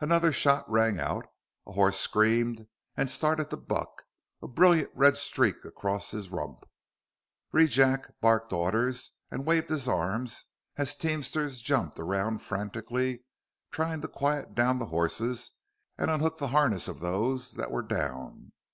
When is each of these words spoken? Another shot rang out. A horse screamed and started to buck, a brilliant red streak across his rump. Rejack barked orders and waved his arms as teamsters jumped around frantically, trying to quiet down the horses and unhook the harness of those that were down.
Another 0.00 0.32
shot 0.32 0.64
rang 0.70 0.98
out. 0.98 1.26
A 1.66 1.72
horse 1.72 1.98
screamed 2.00 2.66
and 2.96 3.10
started 3.10 3.50
to 3.50 3.58
buck, 3.58 4.04
a 4.40 4.48
brilliant 4.48 4.90
red 4.94 5.18
streak 5.18 5.66
across 5.66 6.12
his 6.12 6.30
rump. 6.30 6.60
Rejack 7.52 8.06
barked 8.22 8.54
orders 8.54 9.10
and 9.30 9.44
waved 9.44 9.68
his 9.68 9.86
arms 9.86 10.46
as 10.78 10.96
teamsters 10.96 11.60
jumped 11.60 11.98
around 11.98 12.38
frantically, 12.38 13.24
trying 13.70 14.00
to 14.00 14.08
quiet 14.08 14.54
down 14.54 14.78
the 14.78 14.86
horses 14.86 15.50
and 15.98 16.10
unhook 16.10 16.38
the 16.38 16.48
harness 16.56 16.88
of 16.88 17.00
those 17.00 17.52
that 17.52 17.70
were 17.70 17.82
down. 17.82 18.52